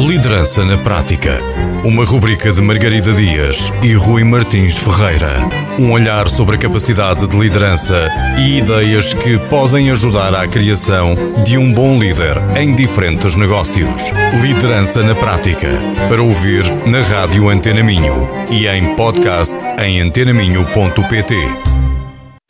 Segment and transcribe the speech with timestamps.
[0.00, 1.42] Liderança na Prática.
[1.84, 5.30] Uma rubrica de Margarida Dias e Rui Martins Ferreira.
[5.78, 8.08] Um olhar sobre a capacidade de liderança
[8.38, 14.10] e ideias que podem ajudar à criação de um bom líder em diferentes negócios.
[14.40, 15.68] Liderança na Prática.
[16.08, 21.36] Para ouvir na Rádio Antena Minho e em podcast em antenaminho.pt.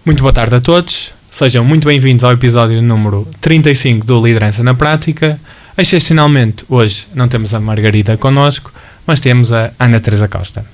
[0.07, 1.12] Muito boa tarde a todos.
[1.32, 5.41] Sejam muito bem-vindos ao episódio número 35 do Liderança na Prática.
[5.77, 8.72] Excepcionalmente, hoje não temos a Margarida connosco,
[9.07, 10.64] mas temos a Ana Teresa Costa.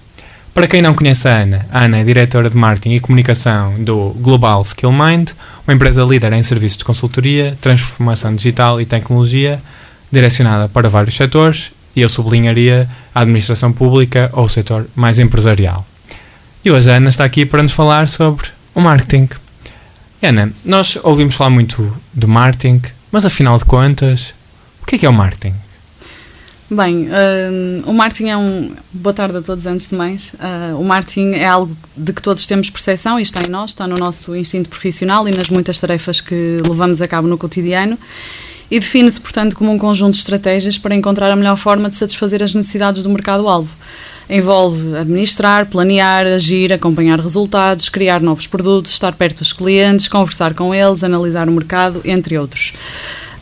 [0.57, 4.17] Para quem não conhece a Ana, a Ana é diretora de marketing e comunicação do
[4.19, 5.30] Global Skill Mind,
[5.67, 9.61] uma empresa líder em serviços de consultoria, transformação digital e tecnologia,
[10.11, 15.87] direcionada para vários setores, e eu sublinharia a administração pública ou o setor mais empresarial.
[16.65, 19.28] E hoje a Ana está aqui para nos falar sobre o marketing.
[20.23, 22.81] Ana, nós ouvimos falar muito do marketing,
[23.12, 24.34] mas afinal de contas,
[24.87, 25.53] o que é, que é o marketing?
[26.71, 28.71] Bem, uh, o marketing é um.
[28.93, 30.33] Boa tarde a todos, antes de mais.
[30.34, 33.89] Uh, o marketing é algo de que todos temos percepção e está em nós, está
[33.89, 37.98] no nosso instinto profissional e nas muitas tarefas que levamos a cabo no cotidiano.
[38.70, 42.41] E define-se, portanto, como um conjunto de estratégias para encontrar a melhor forma de satisfazer
[42.41, 43.75] as necessidades do mercado-alvo.
[44.31, 50.73] Envolve administrar, planear, agir, acompanhar resultados, criar novos produtos, estar perto dos clientes, conversar com
[50.73, 52.73] eles, analisar o mercado, entre outros.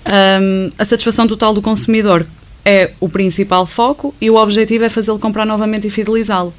[0.06, 2.26] Um, a satisfação total do consumidor
[2.64, 6.52] é o principal foco e o objetivo é fazê-lo comprar novamente e fidelizá-lo.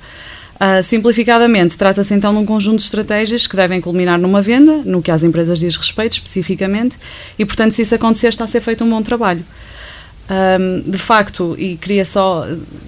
[0.55, 5.01] Uh, simplificadamente, trata-se então de um conjunto de estratégias que devem culminar numa venda, no
[5.01, 6.97] que às empresas diz respeito especificamente,
[7.37, 9.43] e portanto, se isso acontecer, está a ser feito um bom trabalho.
[10.27, 12.47] Um, de facto, e queria só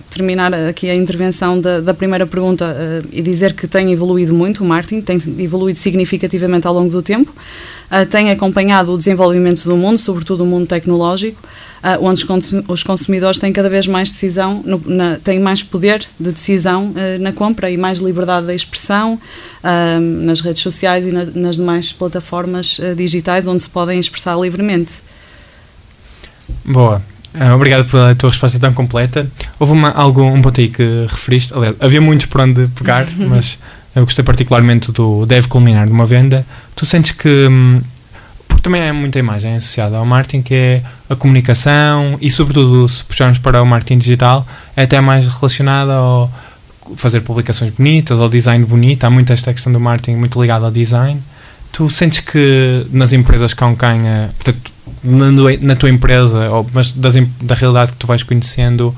[0.09, 4.63] terminar aqui a intervenção da, da primeira pergunta uh, e dizer que tem evoluído muito
[4.63, 9.77] o marketing, tem evoluído significativamente ao longo do tempo, uh, tem acompanhado o desenvolvimento do
[9.77, 11.39] mundo, sobretudo o mundo tecnológico,
[11.83, 12.25] uh, onde
[12.67, 17.31] os consumidores têm cada vez mais decisão, no, na, têm mais poder de decisão na
[17.31, 19.19] compra e mais liberdade de expressão
[20.23, 24.95] nas redes sociais e na, nas demais plataformas digitais onde se podem expressar livremente.
[26.65, 27.02] Boa.
[27.39, 29.30] Uh, obrigado pela tua resposta tão completa.
[29.59, 33.59] Houve uma, algo, um ponto aí que referiste, aliás, havia muitos por onde pegar, mas
[33.95, 36.45] eu gostei particularmente do deve culminar numa venda.
[36.76, 37.80] Tu sentes que, hum,
[38.47, 43.03] porque também é muita imagem associada ao marketing, que é a comunicação e, sobretudo, se
[43.03, 46.31] puxarmos para o marketing digital, é até mais relacionada ao
[46.95, 49.03] fazer publicações bonitas, ao design bonito.
[49.03, 51.21] Há muito esta questão do marketing muito ligada ao design.
[51.71, 54.02] Tu sentes que nas empresas com quem,
[54.37, 54.71] portanto,
[55.03, 55.31] na,
[55.61, 58.95] na tua empresa, ou, mas das, da realidade que tu vais conhecendo,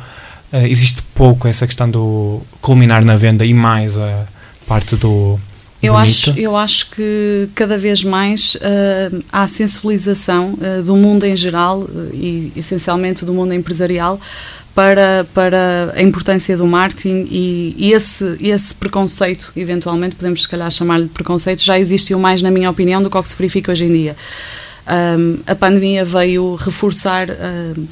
[0.51, 4.25] uh, existe pouco essa questão do culminar na venda e mais a
[4.67, 5.39] parte do.
[5.81, 11.37] Eu acho, eu acho que cada vez mais uh, há sensibilização uh, do mundo em
[11.37, 14.19] geral e essencialmente do mundo empresarial
[14.75, 20.69] para, para a importância do marketing e, e, esse, esse preconceito, eventualmente podemos se calhar
[20.71, 23.85] chamar-lhe preconceito, já existiu mais, na minha opinião, do que o que se verifica hoje
[23.85, 24.15] em dia.
[24.89, 27.87] Um, a pandemia veio reforçar, uh,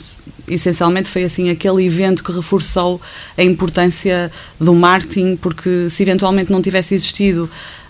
[0.47, 2.99] essencialmente foi assim aquele evento que reforçou
[3.37, 7.43] a importância do marketing, porque se eventualmente não tivesse existido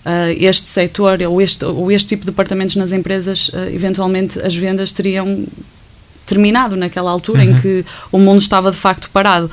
[0.04, 4.54] uh, este setor ou este, ou este tipo de departamentos nas empresas, uh, eventualmente as
[4.54, 5.46] vendas teriam
[6.28, 7.50] terminado naquela altura uhum.
[7.50, 9.50] em que o mundo estava de facto parado.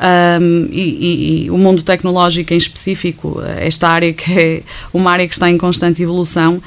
[0.00, 4.62] Um, e, e, e, o mundo tecnológico em específico, esta área que é
[4.94, 6.62] uma área que está em constante evolução,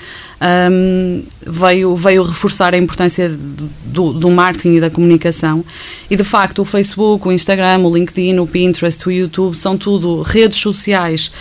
[0.70, 3.30] um, veio, veio reforçar a importância
[3.86, 5.64] do, do, marketing e da comunicação.
[6.10, 10.22] E de facto, o Facebook, o Instagram, o LinkedIn, o Pinterest, o YouTube são tudo
[10.22, 11.32] redes sociais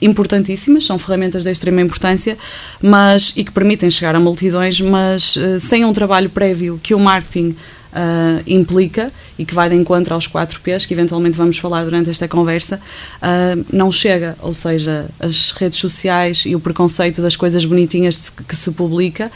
[0.00, 2.36] importantíssimas, são ferramentas de extrema importância,
[2.80, 6.98] mas e que permitem chegar a multidões, mas uh, sem um trabalho prévio que o
[6.98, 7.56] marketing
[7.92, 12.10] uh, implica e que vai de encontro aos 4 P's, que eventualmente vamos falar durante
[12.10, 12.80] esta conversa,
[13.22, 14.36] uh, não chega.
[14.40, 19.30] Ou seja, as redes sociais e o preconceito das coisas bonitinhas que se publica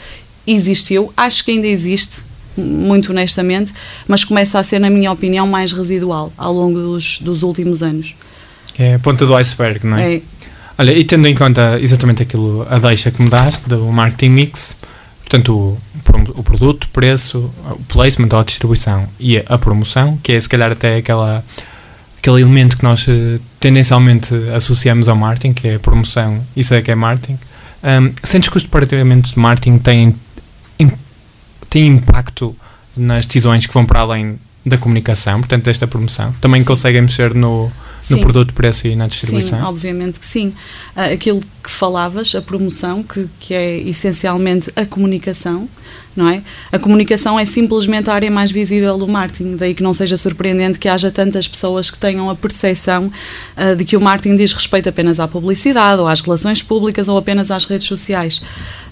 [0.47, 2.21] existiu, acho que ainda existe,
[2.55, 3.73] muito honestamente,
[4.07, 8.15] mas começa a ser, na minha opinião, mais residual ao longo dos, dos últimos anos.
[8.77, 10.15] É a ponta do iceberg, não é?
[10.15, 10.21] é.
[10.77, 14.75] Olha, e tendo em conta exatamente aquilo, a deixa que me dás do marketing mix,
[15.25, 15.77] Portanto, o,
[16.39, 20.71] o produto, preço, o placement ou a distribuição e a promoção, que é se calhar
[20.71, 21.43] até aquela,
[22.19, 26.81] aquele elemento que nós uh, tendencialmente associamos ao marketing, que é a promoção, isso é
[26.81, 27.39] que é marketing.
[27.83, 30.15] Um, sentes que os departamentos de marketing têm,
[31.71, 32.55] têm impacto
[32.95, 36.33] nas decisões que vão para além da comunicação, portanto, desta promoção?
[36.39, 36.67] Também Sim.
[36.67, 37.71] conseguem mexer no,
[38.09, 39.59] no produto, preço e na distribuição?
[39.59, 40.49] Sim, obviamente que sim.
[40.95, 45.67] Uh, aquilo que falavas, a promoção, que, que é essencialmente a comunicação,
[46.15, 46.41] não é?
[46.71, 50.79] A comunicação é simplesmente a área mais visível do marketing, daí que não seja surpreendente
[50.79, 53.11] que haja tantas pessoas que tenham a percepção
[53.57, 57.17] uh, de que o marketing diz respeito apenas à publicidade ou às relações públicas ou
[57.17, 58.41] apenas às redes sociais.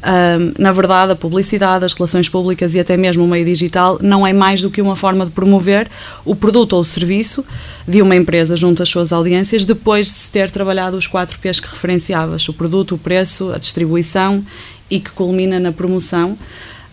[0.04, 4.28] Uh, na verdade, a publicidade, as relações públicas e até mesmo o meio digital não
[4.28, 5.90] é mais do que uma forma de promover
[6.26, 7.46] o produto ou o serviço
[7.88, 11.60] de uma empresa junto às suas audiências depois de se ter trabalhado os quatro P's
[11.60, 14.44] que referenciavas: o produto, o preço, a distribuição
[14.90, 16.38] e que culmina na promoção.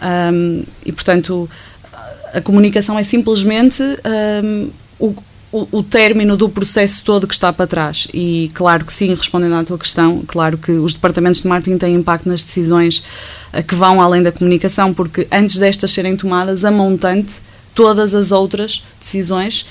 [0.03, 1.49] Um, e, portanto,
[2.33, 5.15] a comunicação é simplesmente um, o,
[5.53, 8.09] o, o, término do processo todo que está para trás.
[8.15, 11.95] E, claro que sim, respondendo à tua questão, claro que os departamentos de marketing têm
[11.95, 13.03] impacto nas decisões
[13.53, 17.35] uh, que vão além da comunicação, porque antes destas serem tomadas, a montante,
[17.75, 19.67] todas as outras decisões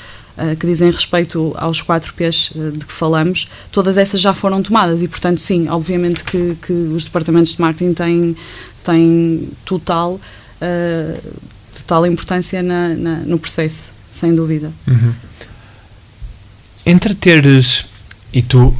[0.60, 5.02] que dizem respeito aos 4 P's uh, de que falamos, todas essas já foram tomadas
[5.02, 8.38] e, portanto, sim, obviamente que, que os departamentos de marketing têm,
[8.84, 11.34] têm total, uh,
[11.76, 14.72] total importância na, na, no processo, sem dúvida.
[14.88, 15.14] Uhum.
[16.86, 17.86] Entre teres,
[18.34, 18.74] e tu,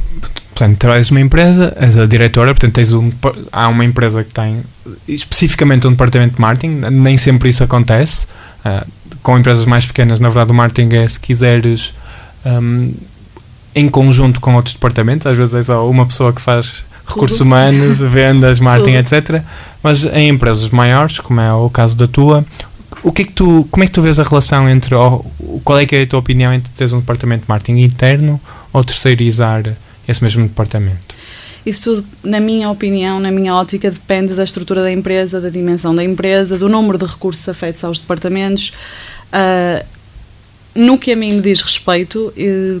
[0.54, 3.10] portanto, trabalhas numa empresa, és a diretora, portanto, tens um,
[3.52, 4.62] há uma empresa que tem
[5.06, 8.26] especificamente um departamento de marketing, nem sempre isso acontece.
[8.64, 11.94] Uh, com empresas mais pequenas, na verdade, o marketing é se quiseres.
[12.44, 12.92] Um,
[13.74, 17.46] em conjunto com outros departamentos, às vezes é só uma pessoa que faz recursos Tudo.
[17.46, 19.42] humanos, vendas, marketing, etc.
[19.82, 22.44] Mas em empresas maiores, como é o caso da tua,
[23.02, 25.24] o que é que tu, como é que tu vês a relação entre, ou,
[25.64, 28.40] qual é que é a tua opinião entre teres um departamento de marketing interno
[28.72, 29.64] ou terceirizar
[30.06, 30.98] esse mesmo departamento?
[31.64, 36.02] Isso, na minha opinião, na minha ótica, depende da estrutura da empresa, da dimensão da
[36.02, 38.72] empresa, do número de recursos afetos aos departamentos.
[39.32, 39.84] Uh,
[40.74, 42.32] no que a mim me diz respeito,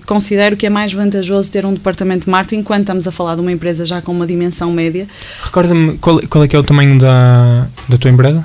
[0.06, 3.40] considero que é mais vantajoso ter um departamento de marketing quando estamos a falar de
[3.40, 5.08] uma empresa já com uma dimensão média.
[5.42, 8.44] Recorda-me qual, qual, é que é o tamanho da, da tua empresa?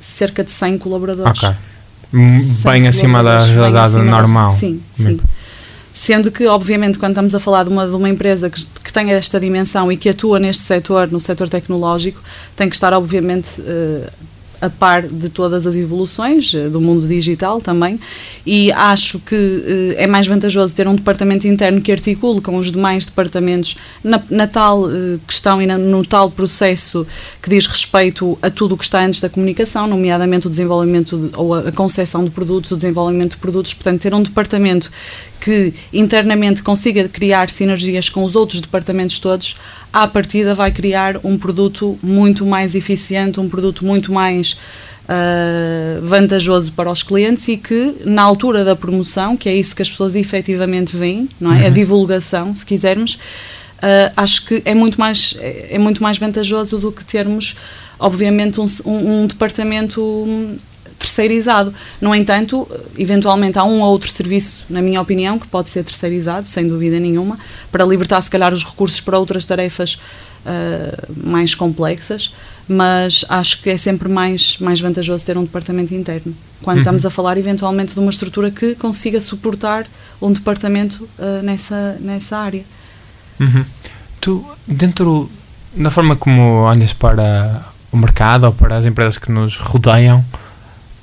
[0.00, 1.42] Cerca de 100 colaboradores.
[1.42, 1.56] Ok.
[2.64, 4.52] Bem acima da realidade normal.
[4.52, 5.18] Sim, sim.
[5.96, 9.12] Sendo que, obviamente, quando estamos a falar de uma, de uma empresa que, que tem
[9.12, 12.20] esta dimensão e que atua neste setor, no setor tecnológico,
[12.56, 14.10] tem que estar, obviamente, uh,
[14.60, 17.98] a par de todas as evoluções eh, do mundo digital também
[18.46, 22.70] e acho que uh, é mais vantajoso ter um departamento interno que articule com os
[22.70, 27.06] demais departamentos na, na tal uh, questão e na, no tal processo
[27.42, 31.36] que diz respeito a tudo o que está antes da comunicação, nomeadamente o desenvolvimento de,
[31.36, 34.90] ou a, concepção de produtos, o desenvolvimento de produtos, portanto ter um departamento
[35.40, 39.56] que internamente consiga criar sinergias com os outros departamentos todos,
[39.94, 44.58] à partida vai criar um produto muito mais eficiente, um produto muito mais
[45.04, 49.82] uh, vantajoso para os clientes e que, na altura da promoção, que é isso que
[49.82, 51.60] as pessoas efetivamente veem, não é?
[51.60, 51.66] Uhum.
[51.66, 56.90] A divulgação, se quisermos, uh, acho que é muito, mais, é, muito mais vantajoso do
[56.90, 57.54] que termos,
[57.96, 60.58] obviamente, um, um, um departamento
[60.98, 61.74] terceirizado.
[62.00, 62.68] No entanto,
[62.98, 66.98] eventualmente há um ou outro serviço, na minha opinião, que pode ser terceirizado, sem dúvida
[66.98, 67.38] nenhuma,
[67.70, 69.98] para libertar, se calhar, os recursos para outras tarefas
[70.44, 72.34] uh, mais complexas,
[72.66, 76.82] mas acho que é sempre mais, mais vantajoso ter um departamento interno, quando uhum.
[76.82, 79.86] estamos a falar, eventualmente, de uma estrutura que consiga suportar
[80.20, 82.64] um departamento uh, nessa, nessa área.
[83.38, 83.64] Uhum.
[84.20, 85.30] Tu, dentro
[85.76, 90.24] da forma como olhas para o mercado ou para as empresas que nos rodeiam,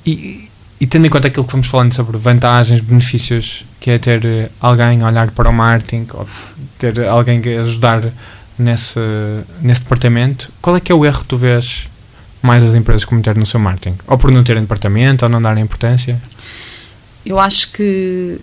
[0.06, 0.50] e,
[0.80, 4.50] e tendo em conta aquilo que fomos falando sobre vantagens, benefícios, que é ter eh,
[4.60, 6.28] alguém a olhar para o marketing, ou
[6.78, 8.04] ter alguém a ajudar
[8.58, 9.00] nesse,
[9.62, 11.88] nesse departamento, qual é que é o erro que tu vês
[12.42, 13.98] mais as empresas cometerem no seu marketing?
[14.08, 16.20] Ou por não terem departamento, ou não darem importância?
[17.24, 18.40] Eu acho que,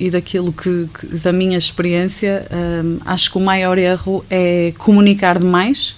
[0.00, 5.38] e daquilo que, que da minha experiência, hum, acho que o maior erro é comunicar
[5.38, 5.94] demais,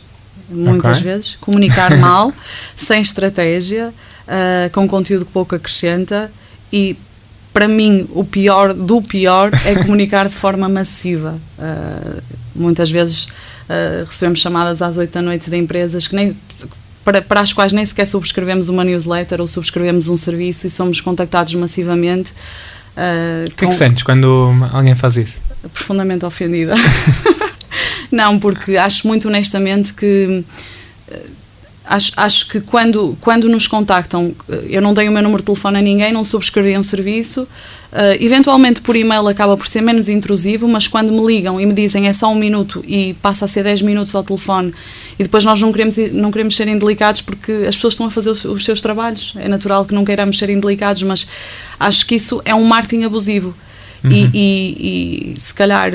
[0.48, 1.12] muitas okay.
[1.12, 2.32] vezes, comunicar mal,
[2.76, 3.92] sem estratégia,
[4.26, 6.30] uh, com conteúdo que pouco acrescenta
[6.72, 6.96] e
[7.52, 11.38] para mim o pior do pior é comunicar de forma massiva.
[11.58, 12.22] Uh,
[12.54, 16.36] muitas vezes uh, recebemos chamadas às 8 da noite de empresas que nem
[17.04, 21.00] para, para as quais nem sequer subscrevemos uma newsletter ou subscrevemos um serviço e somos
[21.00, 22.32] contactados massivamente.
[22.96, 25.40] Uh, o que é que sentes quando alguém faz isso?
[25.72, 26.74] Profundamente ofendida.
[28.10, 30.44] Não, porque acho muito honestamente que
[31.88, 35.46] acho, acho que quando, quando nos contactam, eh, eu não tenho o meu número de
[35.46, 37.48] telefone a ninguém, não subscrevi um serviço, uh,
[38.20, 42.06] eventualmente por e-mail acaba por ser menos intrusivo, mas quando me ligam e me dizem
[42.06, 44.72] é só um minuto e passa a ser 10 minutos ao telefone
[45.18, 48.30] e depois nós não queremos, não queremos ser indelicados porque as pessoas estão a fazer
[48.30, 51.26] os, os seus trabalhos, é natural que não queiramos ser indelicados, mas
[51.80, 53.54] acho que isso é um marketing abusivo.
[54.04, 54.12] Uhum.
[54.12, 55.90] E, e, e, se calhar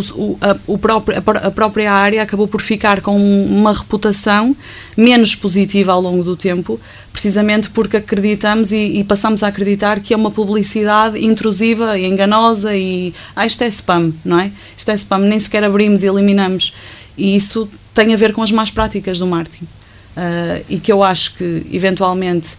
[0.00, 4.56] o, a, o próprio, a, própria área acabou por ficar com uma reputação
[4.96, 6.80] menos positiva ao longo do tempo,
[7.12, 12.74] precisamente porque acreditamos e, e passamos a acreditar que é uma publicidade intrusiva e enganosa
[12.74, 14.50] e ah, isto é spam, não é?
[14.76, 16.74] Isto é spam, nem sequer abrimos e eliminamos.
[17.16, 19.64] E isso tem a ver com as más práticas do marketing.
[19.64, 22.50] Uh, e que eu acho que, eventualmente,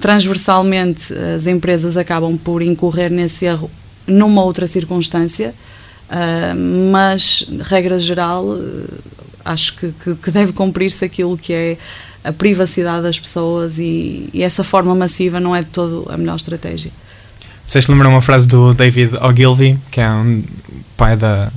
[0.00, 3.70] transversalmente, as empresas acabam por incorrer nesse erro
[4.06, 5.54] numa outra circunstância,
[6.10, 8.88] uh, mas, regra geral, uh,
[9.44, 11.78] acho que, que, que deve cumprir-se aquilo que é
[12.22, 16.36] a privacidade das pessoas e, e, essa forma massiva não é de todo a melhor
[16.36, 16.90] estratégia.
[17.66, 20.42] Vocês lembram uma frase do David Ogilvy, que é um,
[20.96, 21.50] pai da,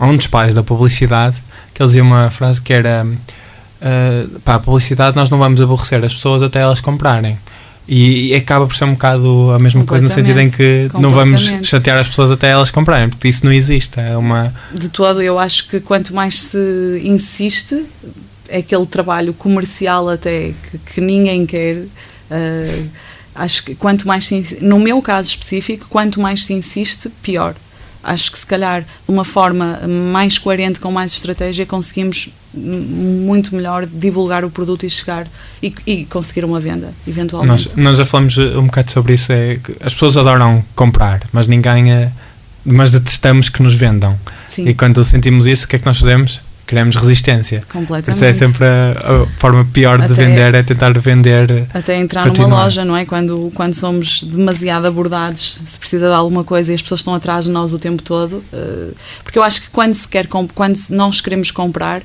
[0.00, 1.36] um dos pais da publicidade,
[1.74, 6.02] que ele dizia uma frase que era uh, pá, a publicidade nós não vamos aborrecer
[6.04, 7.38] as pessoas até elas comprarem.
[7.88, 11.10] E, e acaba por ser um bocado a mesma coisa no sentido em que não
[11.10, 13.98] vamos chatear as pessoas até elas comprarem, porque isso não existe.
[13.98, 14.52] É uma...
[14.74, 17.86] De todo, eu acho que quanto mais se insiste,
[18.48, 21.76] é aquele trabalho comercial até que, que ninguém quer.
[22.30, 22.88] Uh,
[23.34, 27.54] acho que quanto mais se, no meu caso específico, quanto mais se insiste, pior
[28.02, 33.86] acho que se calhar de uma forma mais coerente, com mais estratégia, conseguimos muito melhor
[33.86, 35.26] divulgar o produto e chegar
[35.62, 37.68] e, e conseguir uma venda, eventualmente.
[37.68, 41.92] Nós, nós já falamos um bocado sobre isso, é as pessoas adoram comprar, mas ninguém
[41.92, 42.10] é,
[42.64, 44.18] mas detestamos que nos vendam.
[44.48, 44.68] Sim.
[44.68, 46.40] E quando sentimos isso, o que é que nós fazemos?
[46.68, 47.62] criamos resistência.
[47.72, 48.14] Completamente.
[48.14, 51.66] Isso é sempre a, a forma pior até, de vender, é tentar vender.
[51.72, 52.48] Até entrar continuar.
[52.50, 53.06] numa loja, não é?
[53.06, 57.46] Quando, quando somos demasiado abordados, se precisa de alguma coisa e as pessoas estão atrás
[57.46, 58.44] de nós o tempo todo.
[58.52, 62.02] Uh, porque eu acho que quando, se quer, quando nós queremos comprar,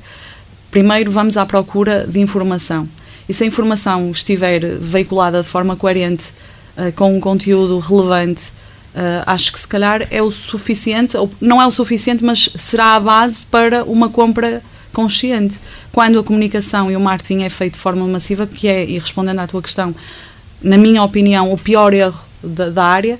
[0.74, 2.88] primeiro vamos à procura de informação.
[3.28, 6.32] E se a informação estiver veiculada de forma coerente,
[6.76, 8.52] uh, com um conteúdo relevante,
[8.94, 12.94] Uh, acho que se calhar é o suficiente, ou não é o suficiente, mas será
[12.94, 14.62] a base para uma compra
[14.92, 15.56] consciente.
[15.90, 19.40] Quando a comunicação e o marketing é feito de forma massiva, que é, e respondendo
[19.40, 19.92] à tua questão,
[20.62, 23.18] na minha opinião, o pior erro da, da área,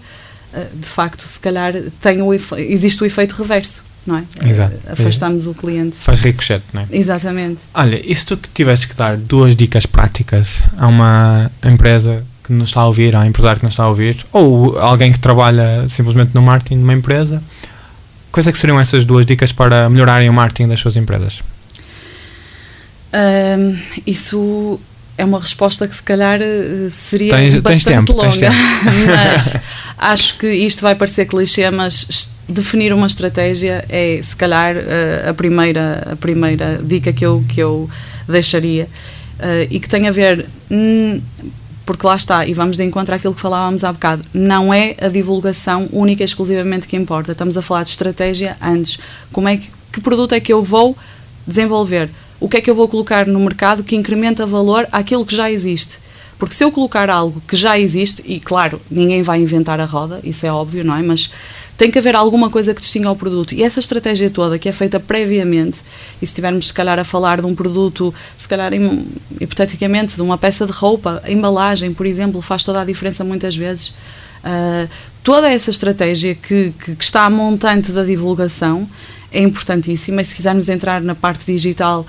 [0.53, 3.84] uh, de facto, se calhar tem o existe o efeito reverso.
[4.07, 4.25] Não é?
[4.47, 4.75] Exato.
[4.87, 5.97] Uh, afastamos o cliente.
[5.97, 6.87] Faz ricochete, não é?
[6.93, 7.61] Exatamente.
[7.73, 12.69] Olha, e se tu tivesses que dar duas dicas práticas a uma empresa que nos
[12.69, 16.35] está a ouvir, ao empresário que nos está a ouvir, ou alguém que trabalha simplesmente
[16.35, 17.43] no marketing de uma empresa,
[18.31, 21.43] quais é que seriam essas duas dicas para melhorarem o marketing das suas empresas?
[23.15, 24.79] Um, isso
[25.17, 28.55] é uma resposta que se calhar eh, seria tens, bastante tens tempo, longa, tens tempo.
[29.07, 29.57] mas
[29.97, 35.35] acho que isto vai parecer clichê, mas definir uma estratégia é se calhar eh, a
[35.35, 37.89] primeira, a primeira dica que eu, que eu
[38.29, 38.89] deixaria
[39.39, 41.21] uh, e que tem a ver hum,
[41.87, 45.09] porque lá está, e vamos de encontro àquilo que falávamos há bocado, não é a
[45.09, 47.33] divulgação única e exclusivamente que importa.
[47.33, 48.99] Estamos a falar de estratégia antes.
[49.31, 50.97] Como é que, que produto é que eu vou
[51.47, 52.09] desenvolver?
[52.45, 55.51] O que é que eu vou colocar no mercado que incrementa valor àquilo que já
[55.51, 55.97] existe?
[56.39, 60.21] Porque se eu colocar algo que já existe, e claro, ninguém vai inventar a roda,
[60.23, 61.01] isso é óbvio, não é?
[61.01, 61.31] Mas
[61.79, 63.55] tem que haver alguma coisa que distinga o produto.
[63.55, 65.79] E essa estratégia toda, que é feita previamente,
[66.21, 68.73] e se estivermos, se calhar, a falar de um produto, se calhar,
[69.41, 73.57] hipoteticamente, de uma peça de roupa, a embalagem, por exemplo, faz toda a diferença muitas
[73.57, 73.89] vezes.
[74.45, 74.87] Uh,
[75.23, 78.87] toda essa estratégia que, que, que está a montante da divulgação
[79.33, 80.21] é importantíssima.
[80.21, 82.07] E se quisermos entrar na parte digital,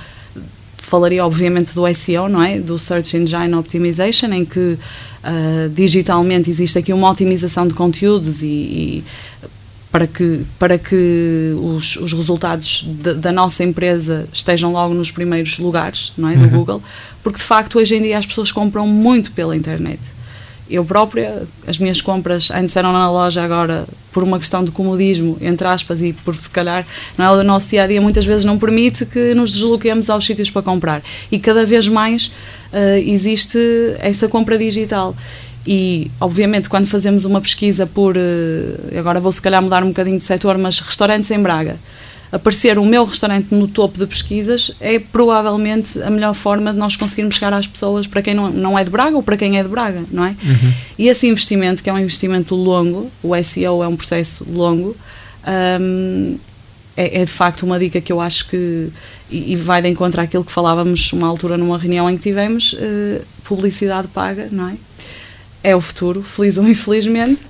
[0.85, 2.59] falaria obviamente do SEO, não é?
[2.59, 8.47] Do Search Engine Optimization, em que uh, digitalmente existe aqui uma otimização de conteúdos e,
[8.47, 9.03] e
[9.91, 15.57] para que, para que os, os resultados de, da nossa empresa estejam logo nos primeiros
[15.57, 16.49] lugares não é, do uhum.
[16.49, 16.83] Google,
[17.23, 19.99] porque de facto hoje em dia as pessoas compram muito pela internet.
[20.69, 25.37] Eu própria, as minhas compras antes eram na loja, agora por uma questão de comodismo,
[25.41, 26.85] entre aspas, e por se calhar
[27.17, 30.25] não é o nosso dia a dia, muitas vezes não permite que nos desloquemos aos
[30.25, 31.03] sítios para comprar.
[31.31, 32.27] E cada vez mais
[32.71, 33.59] uh, existe
[33.99, 35.15] essa compra digital.
[35.67, 38.15] E, obviamente, quando fazemos uma pesquisa por.
[38.15, 41.77] Eh, agora vou se calhar mudar um bocadinho de setor, mas restaurantes em Braga.
[42.35, 46.97] Aparecer o meu restaurante no topo de pesquisas é provavelmente a melhor forma de nós
[46.97, 49.63] conseguirmos chegar às pessoas para quem não, não é de Braga ou para quem é
[49.63, 50.29] de Braga, não é?
[50.29, 50.73] Uhum.
[50.97, 54.97] E esse investimento, que é um investimento longo, o SEO é um processo longo,
[55.79, 56.37] um,
[56.97, 58.89] é, é, de facto uma dica que eu acho que.
[59.31, 62.73] E, e, vai de encontro àquilo que falávamos uma altura numa reunião em que tivemos:
[62.73, 64.75] uh, publicidade paga, não é?
[65.65, 67.41] é o futuro, feliz ou infelizmente,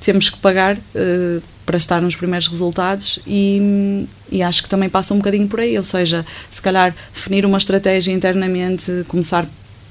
[0.00, 5.12] temos que pagar uh, para estar nos primeiros resultados e, e, acho que também passa
[5.12, 9.44] um bocadinho por aí, ou seja, se calhar definir uma estratégia internamente, começar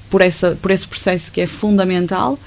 [0.08, 2.38] por, essa, por esse processo que é fundamental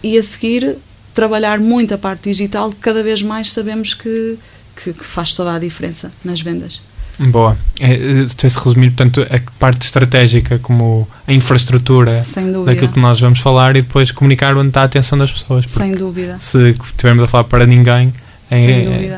[0.00, 0.76] e a seguir
[1.12, 4.38] trabalhar muito a parte digital, cada vez mais sabemos que,
[4.76, 6.80] que, que faz toda a diferença nas vendas.
[7.18, 7.58] Boa.
[7.80, 12.20] É, se tivesse resumido, portanto, a parte estratégica como a infraestrutura
[12.64, 15.64] daquilo que nós vamos falar e depois comunicar onde está a atenção das pessoas.
[15.66, 16.36] Sem dúvida.
[16.38, 18.27] Se estivermos a falar para ninguém, é, é,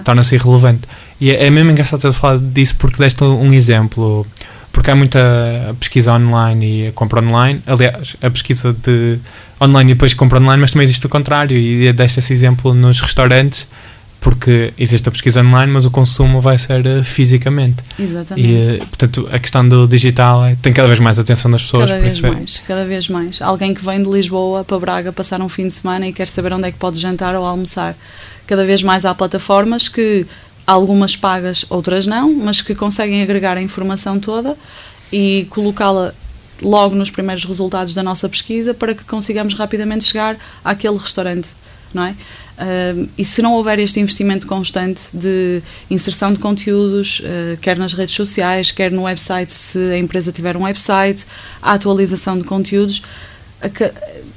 [0.05, 0.83] torna-se irrelevante.
[1.21, 4.27] E é, é mesmo engraçado ter falado disso porque deste um exemplo.
[4.73, 5.19] Porque há muita
[5.81, 7.61] pesquisa online e compra online.
[7.67, 9.19] Aliás, a pesquisa de
[9.61, 11.57] online e depois compra online, mas também existe o contrário.
[11.57, 13.69] E deste esse exemplo nos restaurantes
[14.21, 17.83] porque existe a pesquisa online, mas o consumo vai ser uh, fisicamente.
[17.99, 18.49] Exatamente.
[18.49, 21.89] E, uh, portanto, a questão do digital é, tem cada vez mais atenção das pessoas.
[21.89, 23.41] Cada vez é mais, cada vez mais.
[23.41, 26.53] Alguém que vem de Lisboa para Braga passar um fim de semana e quer saber
[26.53, 27.97] onde é que pode jantar ou almoçar.
[28.47, 30.27] Cada vez mais há plataformas que,
[30.67, 34.55] algumas pagas, outras não, mas que conseguem agregar a informação toda
[35.12, 36.12] e colocá-la
[36.62, 41.49] logo nos primeiros resultados da nossa pesquisa para que consigamos rapidamente chegar àquele restaurante,
[41.93, 42.11] não é?
[42.11, 47.93] Uh, e se não houver este investimento constante de inserção de conteúdos, uh, quer nas
[47.93, 51.25] redes sociais, quer no website, se a empresa tiver um website,
[51.63, 53.03] a atualização de conteúdos,
[53.61, 53.93] ac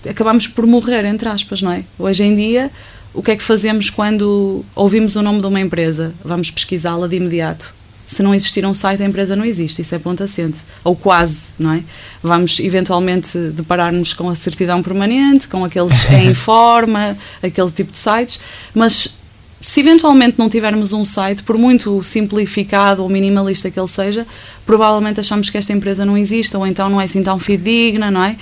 [0.09, 1.83] acabamos por morrer, entre aspas, não é?
[1.97, 2.69] Hoje em dia,
[3.13, 6.13] o que é que fazemos quando ouvimos o nome de uma empresa?
[6.23, 7.73] Vamos pesquisá-la de imediato
[8.13, 11.45] se não existir um site, a empresa não existe, isso é ponto assente, ou quase,
[11.59, 11.83] não é?
[12.21, 18.39] Vamos eventualmente deparar-nos com a certidão permanente, com aqueles em forma, aquele tipo de sites,
[18.73, 19.17] mas
[19.59, 24.27] se eventualmente não tivermos um site, por muito simplificado ou minimalista que ele seja,
[24.65, 28.23] provavelmente achamos que esta empresa não existe, ou então não é assim tão fidedigna, não
[28.23, 28.35] é?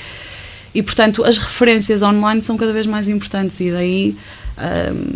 [0.74, 4.16] E portanto, as referências online são cada vez mais importantes, e daí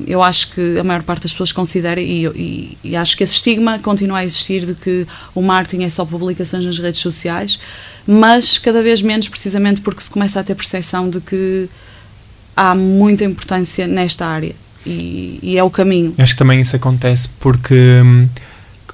[0.07, 3.35] eu acho que a maior parte das pessoas considera, e, e, e, acho que esse
[3.35, 7.59] estigma continua a existir de que o marketing é só publicações nas redes sociais,
[8.07, 11.69] mas cada vez menos, precisamente porque se começa a ter percepção de que
[12.55, 16.13] há muita importância nesta área e, e é o caminho.
[16.17, 18.01] Eu acho que também isso acontece porque.
[18.03, 18.27] Hum,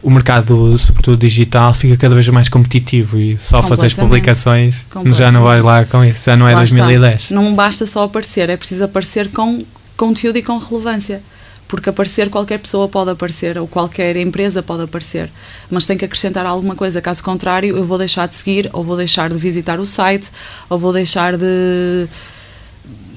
[0.04, 5.32] o mercado, sobretudo digital, fica cada vez mais competitivo e só fazer as publicações já
[5.32, 7.22] não vais lá com isso, já não é lá 2010.
[7.22, 7.36] Está.
[7.36, 9.64] Não basta só aparecer, é preciso aparecer com
[10.02, 11.22] conteúdo e com relevância.
[11.68, 15.30] Porque aparecer, qualquer pessoa pode aparecer, ou qualquer empresa pode aparecer,
[15.70, 17.00] mas tem que acrescentar alguma coisa.
[17.00, 20.30] Caso contrário, eu vou deixar de seguir, ou vou deixar de visitar o site,
[20.70, 22.08] ou vou deixar de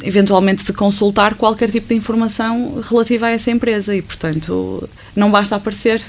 [0.04, 5.56] eventualmente de consultar qualquer tipo de informação relativa a essa empresa e, portanto, não basta
[5.56, 6.02] aparecer.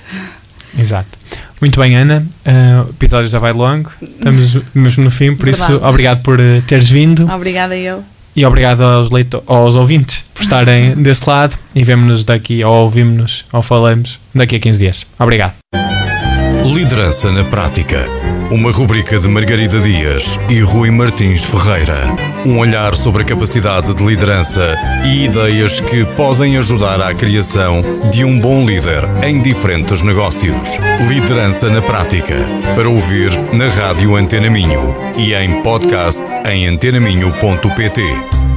[0.78, 1.18] Exato.
[1.62, 2.28] Muito bem, Ana.
[2.46, 5.72] Uh, o episódio já vai longo, estamos mesmo no fim, por Verdade.
[5.72, 7.32] isso, obrigado por uh, teres vindo.
[7.32, 8.04] Obrigada eu.
[8.36, 13.62] E obrigado aos, leito aos ouvintes estarem desse lado e vemo-nos daqui, ou ouvimos-nos, ou
[13.62, 15.06] falamos daqui a 15 dias.
[15.20, 15.54] Obrigado.
[16.66, 18.08] Liderança na Prática.
[18.52, 21.98] Uma rubrica de Margarida Dias e Rui Martins Ferreira.
[22.46, 27.82] Um olhar sobre a capacidade de liderança e ideias que podem ajudar à criação
[28.12, 30.78] de um bom líder em diferentes negócios.
[31.08, 32.36] Liderança na Prática.
[32.76, 38.55] Para ouvir na Rádio Antena Minho e em podcast em antenaminho.pt.